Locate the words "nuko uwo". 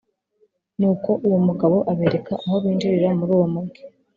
0.79-1.37